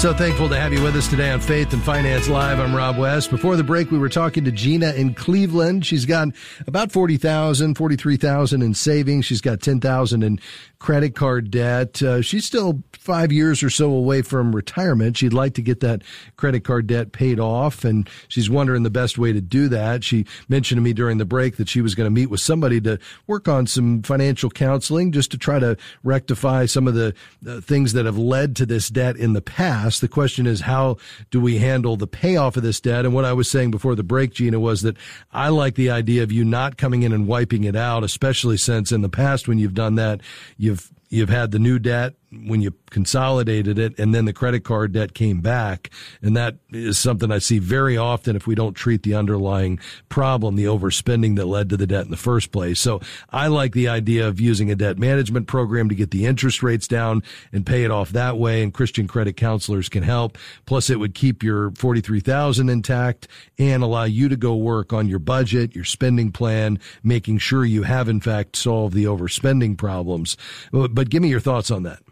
[0.00, 2.58] So thankful to have you with us today on Faith and Finance Live.
[2.58, 3.28] I'm Rob West.
[3.28, 5.84] Before the break, we were talking to Gina in Cleveland.
[5.84, 6.28] She's got
[6.66, 9.26] about 40,000, 43,000 in savings.
[9.26, 10.40] She's got 10,000 in
[10.78, 12.02] credit card debt.
[12.02, 15.18] Uh, she's still five years or so away from retirement.
[15.18, 16.02] She'd like to get that
[16.38, 20.02] credit card debt paid off and she's wondering the best way to do that.
[20.02, 22.80] She mentioned to me during the break that she was going to meet with somebody
[22.80, 27.14] to work on some financial counseling just to try to rectify some of the
[27.46, 29.89] uh, things that have led to this debt in the past.
[29.98, 30.98] The question is, how
[31.30, 33.04] do we handle the payoff of this debt?
[33.04, 34.96] And what I was saying before the break, Gina, was that
[35.32, 38.92] I like the idea of you not coming in and wiping it out, especially since
[38.92, 40.20] in the past when you've done that,
[40.56, 44.92] you've You've had the new debt when you consolidated it and then the credit card
[44.92, 45.90] debt came back.
[46.22, 50.54] And that is something I see very often if we don't treat the underlying problem,
[50.54, 52.78] the overspending that led to the debt in the first place.
[52.78, 56.62] So I like the idea of using a debt management program to get the interest
[56.62, 58.62] rates down and pay it off that way.
[58.62, 60.38] And Christian credit counselors can help.
[60.66, 63.26] Plus it would keep your 43,000 intact
[63.58, 67.82] and allow you to go work on your budget, your spending plan, making sure you
[67.82, 70.36] have in fact solved the overspending problems.
[70.70, 72.02] But give me your thoughts on that.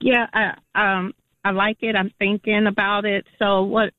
[0.00, 1.12] Yeah, I, um,
[1.44, 1.94] I like it.
[1.94, 3.26] I'm thinking about it.
[3.38, 3.92] So, what?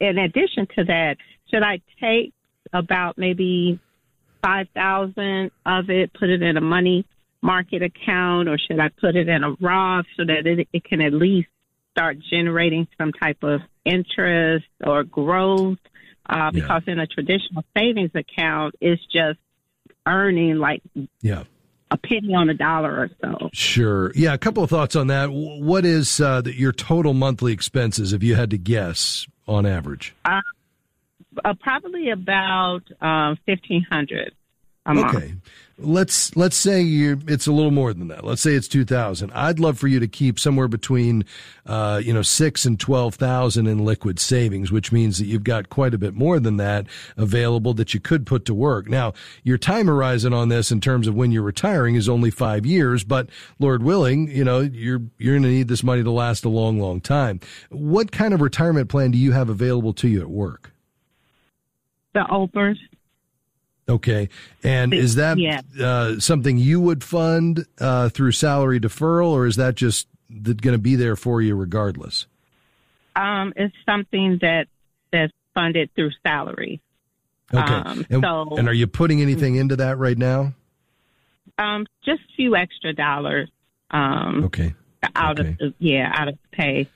[0.00, 1.16] In addition to that,
[1.50, 2.34] should I take
[2.72, 3.78] about maybe
[4.42, 7.06] five thousand of it, put it in a money
[7.42, 11.00] market account, or should I put it in a Roth so that it, it can
[11.00, 11.48] at least
[11.92, 15.78] start generating some type of interest or growth?
[16.26, 19.38] Uh, because in a traditional savings account, it's just
[20.06, 20.82] earning like
[21.20, 21.44] Yeah.
[21.94, 23.50] A penny on a dollar or so.
[23.52, 24.12] Sure.
[24.14, 24.34] Yeah.
[24.34, 25.30] A couple of thoughts on that.
[25.30, 30.14] What is uh, the, your total monthly expenses, if you had to guess, on average?
[30.24, 30.40] Uh,
[31.60, 34.34] probably about um, fifteen hundred
[34.86, 35.34] a month.
[35.76, 38.24] Let's let's say you it's a little more than that.
[38.24, 39.32] Let's say it's two thousand.
[39.32, 41.24] I'd love for you to keep somewhere between
[41.66, 45.70] uh, you know six and twelve thousand in liquid savings, which means that you've got
[45.70, 48.88] quite a bit more than that available that you could put to work.
[48.88, 52.64] Now, your time horizon on this in terms of when you're retiring is only five
[52.64, 56.44] years, but Lord willing, you know you're you're going to need this money to last
[56.44, 57.40] a long, long time.
[57.70, 60.70] What kind of retirement plan do you have available to you at work?
[62.14, 62.78] The OPERS.
[63.88, 64.28] Okay.
[64.62, 65.60] And is that Yeah.
[65.80, 70.08] uh, something you would fund uh, through salary deferral, or is that just
[70.42, 72.26] going to be there for you regardless?
[73.16, 74.68] Um, it's something that
[75.12, 76.80] that's funded through salary.
[77.52, 77.60] Okay.
[77.74, 80.54] Um, and, so- and are you putting anything into that right now?
[81.58, 83.48] Um, just a few extra dollars.
[83.90, 84.74] Um, Okay.
[85.14, 85.56] out Okay.
[85.60, 86.88] of yeah out of pay.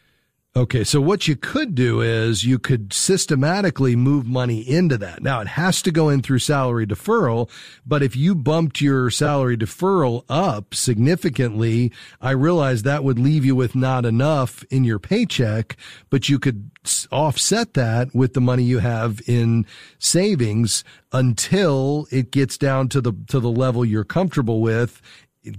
[0.58, 5.22] Okay, so what you could do is you could systematically move money into that.
[5.22, 7.48] Now it has to go in through salary deferral,
[7.86, 13.54] but if you bumped your salary deferral up significantly, I realize that would leave you
[13.54, 15.76] with not enough in your paycheck,
[16.10, 16.72] but you could
[17.12, 19.64] offset that with the money you have in
[20.00, 20.82] savings
[21.12, 25.00] until it gets down to the to the level you're comfortable with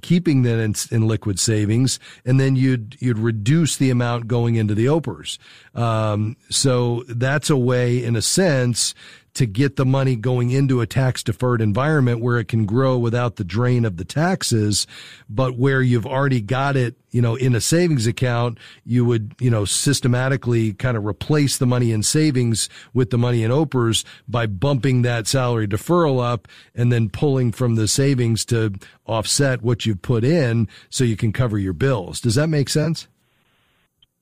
[0.01, 4.75] keeping that in, in liquid savings, and then you'd you'd reduce the amount going into
[4.75, 5.37] the OPERS.
[5.75, 8.93] Um, so that's a way, in a sense,
[9.39, 13.37] to get the money going into a tax deferred environment where it can grow without
[13.37, 14.85] the drain of the taxes,
[15.29, 19.49] but where you've already got it, you know, in a savings account, you would, you
[19.49, 24.45] know, systematically kind of replace the money in savings with the money in OPERS by
[24.45, 28.73] bumping that salary deferral up and then pulling from the savings to
[29.05, 32.19] offset what you've put in so you can cover your bills.
[32.19, 33.07] Does that make sense?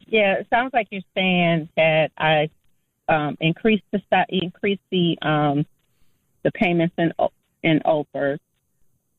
[0.05, 2.51] Yeah, it sounds like you're saying that I
[3.08, 5.66] um, increase the increase the um,
[6.43, 7.14] the payments in
[7.64, 8.39] in OPERS,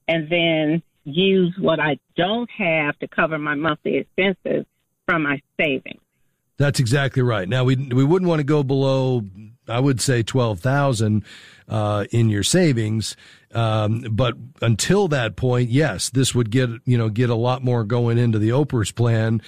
[0.07, 4.67] and then use what I don't have to cover my monthly expenses
[5.07, 6.01] from my savings.
[6.59, 7.49] That's exactly right.
[7.49, 9.23] Now we we wouldn't want to go below,
[9.69, 11.25] I would say twelve thousand
[11.69, 13.17] uh, in your savings,
[13.55, 17.85] um, but until that point, yes, this would get you know get a lot more
[17.85, 19.41] going into the OPERS plan,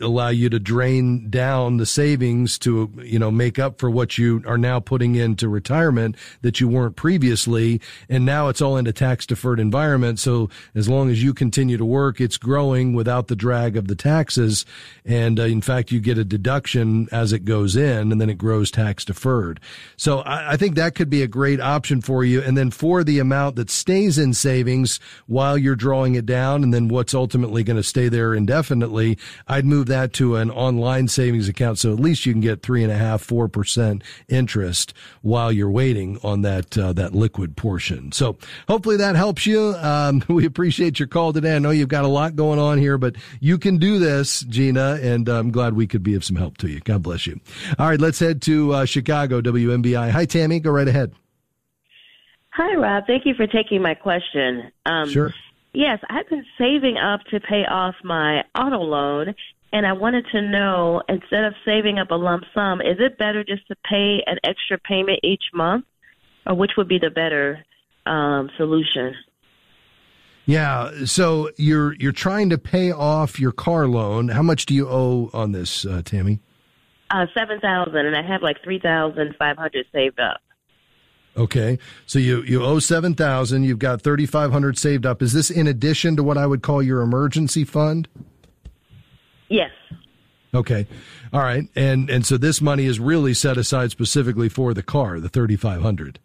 [0.00, 4.42] allow you to drain down the savings to you know make up for what you
[4.46, 8.92] are now putting into retirement that you weren't previously, and now it's all in a
[8.92, 10.20] tax deferred environment.
[10.20, 13.96] So as long as you continue to work, it's growing without the drag of the
[13.96, 14.64] taxes,
[15.04, 18.38] and uh, in fact, you get a deduction as it goes in, and then it
[18.38, 19.58] grows tax deferred.
[19.96, 22.40] So I, I think that could be a great option for you.
[22.40, 26.72] And then for the amount that stays in savings while you're drawing it down, and
[26.72, 31.48] then what's ultimately going to stay there indefinitely, I'd move that to an online savings
[31.48, 31.78] account.
[31.78, 35.70] So at least you can get three and a half, four percent interest while you're
[35.70, 38.12] waiting on that uh, that liquid portion.
[38.12, 38.36] So
[38.68, 39.74] hopefully that helps you.
[39.78, 41.56] Um, we appreciate your call today.
[41.56, 44.98] I know you've got a lot going on here, but you can do this, Gina,
[45.02, 46.80] and I'm glad we could be of some help to you.
[46.80, 47.40] God bless you.
[47.78, 50.10] All right, let's head to uh, Chicago, WMBI.
[50.10, 50.60] Hi, Tammy.
[50.60, 51.12] Go right ahead.
[52.58, 53.04] Hi, Rob.
[53.06, 54.72] Thank you for taking my question.
[54.84, 55.32] Um, Sure.
[55.72, 59.32] Yes, I've been saving up to pay off my auto loan,
[59.72, 63.44] and I wanted to know instead of saving up a lump sum, is it better
[63.44, 65.84] just to pay an extra payment each month,
[66.48, 67.64] or which would be the better
[68.06, 69.14] um, solution?
[70.46, 70.90] Yeah.
[71.04, 74.30] So you're you're trying to pay off your car loan.
[74.30, 76.40] How much do you owe on this, uh, Tammy?
[77.08, 80.40] Uh, Seven thousand, and I have like three thousand five hundred saved up.
[81.36, 81.78] Okay.
[82.06, 83.64] So you you owe seven thousand.
[83.64, 85.22] You've got thirty five hundred saved up.
[85.22, 88.08] Is this in addition to what I would call your emergency fund?
[89.48, 89.70] Yes.
[90.54, 90.86] Okay.
[91.32, 91.64] All right.
[91.76, 95.56] And and so this money is really set aside specifically for the car, the thirty
[95.56, 96.18] five hundred.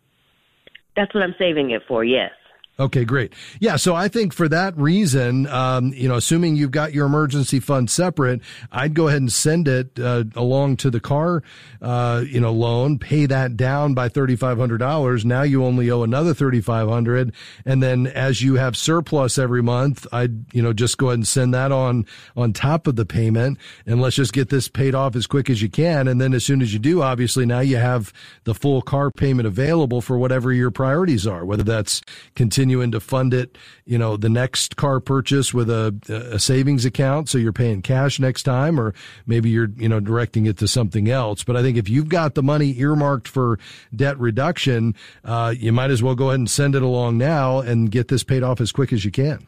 [0.96, 2.04] That's what I'm saving it for.
[2.04, 2.32] Yes.
[2.80, 3.34] Okay, great.
[3.60, 7.60] Yeah, so I think for that reason, um, you know, assuming you've got your emergency
[7.60, 11.44] fund separate, I'd go ahead and send it uh, along to the car,
[11.84, 15.24] uh, you know, loan, pay that down by thirty five hundred dollars.
[15.24, 17.32] Now you only owe another thirty five hundred,
[17.64, 21.28] and then as you have surplus every month, I'd you know just go ahead and
[21.28, 25.16] send that on on top of the payment, and let's just get this paid off
[25.16, 26.08] as quick as you can.
[26.08, 28.12] And then as soon as you do, obviously now you have
[28.46, 32.02] the full car payment available for whatever your priorities are, whether that's
[32.34, 37.30] continuing to fund it, you know, the next car purchase with a, a savings account.
[37.30, 38.94] So you're paying cash next time, or
[39.26, 41.44] maybe you're, you know, directing it to something else.
[41.44, 43.60] But I think if you've got the money earmarked for
[43.96, 47.92] debt reduction, uh, you might as well go ahead and send it along now and
[47.92, 49.46] get this paid off as quick as you can.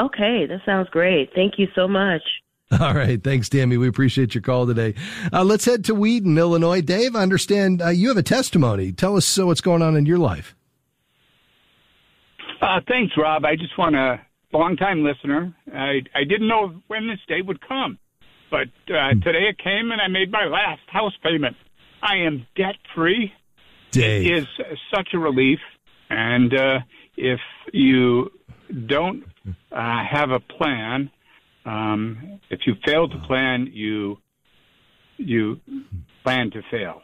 [0.00, 1.30] Okay, that sounds great.
[1.34, 2.22] Thank you so much.
[2.80, 3.22] All right.
[3.22, 3.78] Thanks, Tammy.
[3.78, 4.94] We appreciate your call today.
[5.32, 6.82] Uh, let's head to Wheaton, Illinois.
[6.82, 8.92] Dave, I understand uh, you have a testimony.
[8.92, 10.54] Tell us uh, what's going on in your life.
[12.60, 13.44] Uh, thanks, Rob.
[13.44, 14.20] I just want a
[14.52, 15.54] long-time listener.
[15.72, 17.98] I I didn't know when this day would come,
[18.50, 21.56] but uh, today it came, and I made my last house payment.
[22.02, 23.32] I am debt-free.
[23.90, 24.26] Dave.
[24.26, 24.46] It is
[24.94, 25.60] such a relief,
[26.10, 26.78] and uh,
[27.16, 27.40] if
[27.72, 28.30] you
[28.86, 29.24] don't
[29.72, 31.10] uh, have a plan,
[31.64, 34.18] um, if you fail to plan, you
[35.16, 35.60] you
[36.22, 37.02] plan to fail.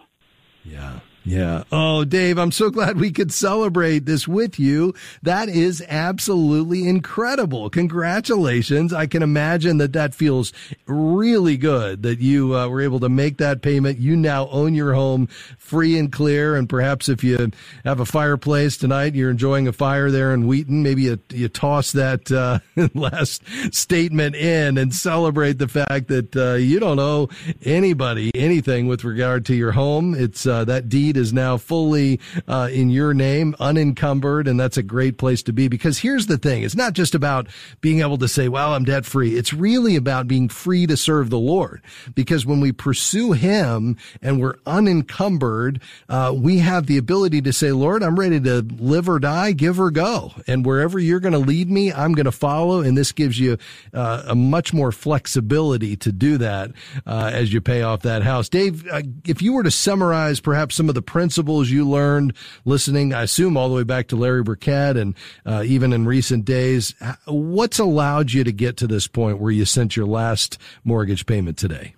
[0.64, 1.00] Yeah.
[1.24, 1.64] Yeah.
[1.72, 4.94] Oh, Dave, I'm so glad we could celebrate this with you.
[5.22, 7.70] That is absolutely incredible.
[7.70, 8.92] Congratulations.
[8.92, 10.52] I can imagine that that feels
[10.86, 13.98] really good that you uh, were able to make that payment.
[13.98, 16.56] You now own your home free and clear.
[16.56, 17.50] And perhaps if you
[17.84, 21.92] have a fireplace tonight, you're enjoying a fire there in Wheaton, maybe you, you toss
[21.92, 22.58] that uh,
[22.94, 23.42] last
[23.74, 27.30] statement in and celebrate the fact that uh, you don't owe
[27.62, 30.14] anybody anything with regard to your home.
[30.14, 34.82] It's uh, that deed is now fully uh, in your name, unencumbered, and that's a
[34.82, 35.68] great place to be.
[35.68, 37.48] Because here's the thing: it's not just about
[37.80, 41.30] being able to say, "Well, I'm debt free." It's really about being free to serve
[41.30, 41.82] the Lord.
[42.14, 47.72] Because when we pursue Him and we're unencumbered, uh, we have the ability to say,
[47.72, 51.38] "Lord, I'm ready to live or die, give or go, and wherever you're going to
[51.38, 53.58] lead me, I'm going to follow." And this gives you
[53.92, 56.70] uh, a much more flexibility to do that
[57.06, 58.48] uh, as you pay off that house.
[58.48, 62.34] Dave, uh, if you were to summarize perhaps some of the principles you learned
[62.64, 65.14] listening, I assume all the way back to Larry Burkett and
[65.46, 66.94] uh, even in recent days,
[67.26, 71.58] what's allowed you to get to this point where you sent your last mortgage payment
[71.58, 71.94] today?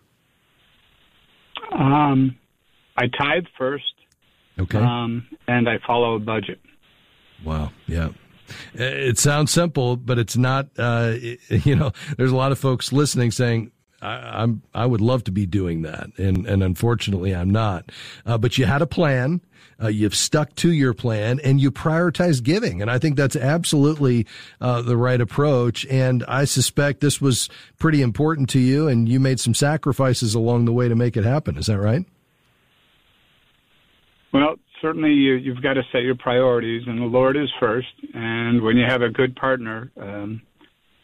[1.72, 2.36] Um,
[2.96, 3.84] I tithe first.
[4.58, 4.78] Okay.
[4.78, 6.60] Um, and I follow a budget.
[7.44, 7.72] Wow.
[7.86, 8.10] Yeah.
[8.74, 10.68] It sounds simple, but it's not.
[10.78, 11.14] Uh,
[11.48, 13.72] you know, there's a lot of folks listening saying,
[14.02, 17.90] I, am I would love to be doing that, and and unfortunately I'm not.
[18.24, 19.40] Uh, but you had a plan.
[19.82, 22.80] Uh, you've stuck to your plan and you prioritize giving.
[22.80, 24.26] And I think that's absolutely
[24.58, 25.84] uh, the right approach.
[25.86, 30.64] And I suspect this was pretty important to you and you made some sacrifices along
[30.64, 31.58] the way to make it happen.
[31.58, 32.06] Is that right?
[34.32, 37.92] Well, certainly you, you've got to set your priorities and the Lord is first.
[38.14, 40.40] And when you have a good partner, um,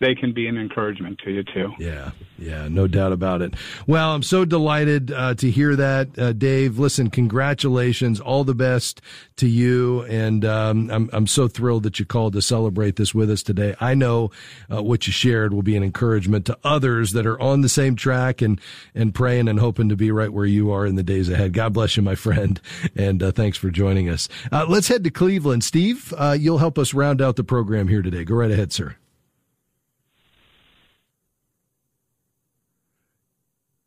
[0.00, 1.72] they can be an encouragement to you too.
[1.78, 2.10] Yeah,
[2.42, 3.54] yeah, no doubt about it.
[3.86, 6.78] Well, I'm so delighted uh, to hear that, uh, Dave.
[6.78, 9.00] Listen, congratulations, all the best
[9.36, 13.30] to you, and um, I'm I'm so thrilled that you called to celebrate this with
[13.30, 13.76] us today.
[13.80, 14.30] I know
[14.72, 17.94] uh, what you shared will be an encouragement to others that are on the same
[17.94, 18.60] track and
[18.94, 21.52] and praying and hoping to be right where you are in the days ahead.
[21.52, 22.60] God bless you, my friend,
[22.96, 24.28] and uh, thanks for joining us.
[24.50, 26.12] Uh, let's head to Cleveland, Steve.
[26.16, 28.24] Uh, you'll help us round out the program here today.
[28.24, 28.96] Go right ahead, sir.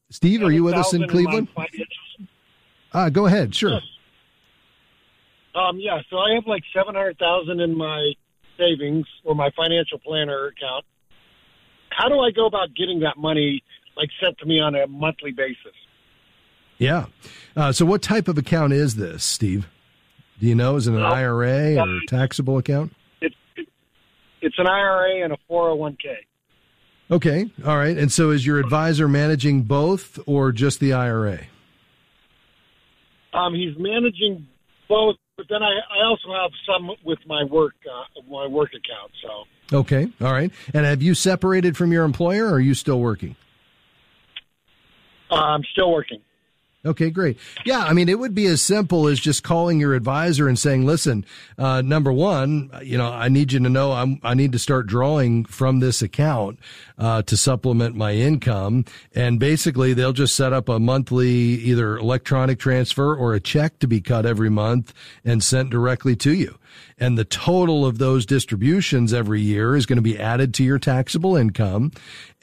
[0.10, 1.48] Steve, are you with us in Cleveland?
[2.94, 3.54] Uh, go ahead.
[3.54, 3.72] Sure.
[3.72, 3.82] Yes.
[5.56, 8.14] Um, yeah, so I have like seven hundred thousand in my
[8.58, 10.86] savings or my financial planner account.
[11.90, 13.64] How do I go about getting that money
[13.96, 15.74] like sent to me on a monthly basis?
[16.78, 17.06] Yeah.
[17.56, 19.68] Uh, so, what type of account is this, Steve?
[20.40, 20.76] Do you know?
[20.76, 22.94] Is it an IRA or a taxable account?
[23.22, 23.36] It's
[24.42, 26.18] it's an IRA and a four hundred oh one k.
[27.12, 27.50] Okay.
[27.66, 27.98] All right.
[27.98, 31.42] And so is your advisor managing both or just the IRA?
[33.34, 34.48] Um, he's managing
[34.88, 39.12] both, but then I, I also have some with my work uh, my work account.
[39.22, 40.52] So okay, all right.
[40.74, 43.36] And have you separated from your employer, or are you still working?
[45.30, 46.22] Uh, I'm still working.
[46.86, 47.38] Okay, great.
[47.66, 50.86] Yeah, I mean, it would be as simple as just calling your advisor and saying,
[50.86, 51.26] "Listen,
[51.58, 54.86] uh, number one, you know, I need you to know I'm, I need to start
[54.86, 56.60] drawing from this account
[57.00, 62.60] uh, to supplement my income." And basically, they'll just set up a monthly either electronic
[62.60, 66.58] transfer or a check to be cut every month and sent directly to you
[66.98, 70.80] and the total of those distributions every year is going to be added to your
[70.80, 71.92] taxable income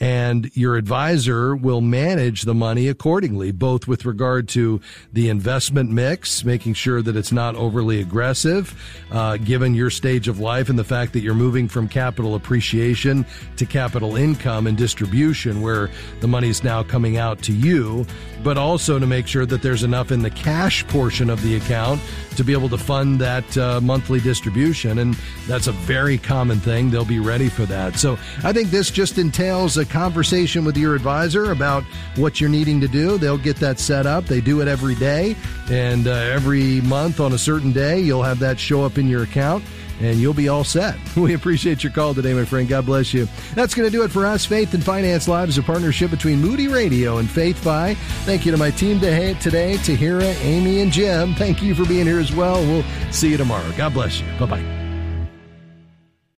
[0.02, 4.80] and your advisor will manage the money accordingly, both with regard to
[5.12, 8.74] the investment mix, making sure that it's not overly aggressive,
[9.12, 13.24] uh, given your stage of life and the fact that you're moving from capital appreciation
[13.56, 18.04] to capital income and distribution, where the money is now coming out to you,
[18.42, 22.00] but also to make sure that there's enough in the cash portion of the account
[22.36, 24.98] to be able to fund that uh, monthly distribution.
[24.98, 25.14] And
[25.46, 26.90] that's a very common thing.
[26.90, 27.96] They'll be ready for that.
[27.96, 31.84] So I think this just entails a conversation with your advisor about
[32.16, 33.18] what you're needing to do.
[33.18, 34.24] They'll get that set up.
[34.24, 35.36] They do it every day.
[35.70, 39.22] And uh, every month on a certain day, you'll have that show up in your
[39.22, 39.64] account
[40.02, 40.96] and you'll be all set.
[41.22, 42.68] We appreciate your call today, my friend.
[42.68, 43.28] God bless you.
[43.54, 44.44] That's going to do it for us.
[44.44, 47.94] Faith and Finance Live is a partnership between Moody Radio and FaithFi.
[48.24, 51.34] Thank you to my team today, Tahira, Amy, and Jim.
[51.34, 52.60] Thank you for being here as well.
[52.62, 53.70] We'll see you tomorrow.
[53.76, 54.26] God bless you.
[54.38, 54.81] Bye bye.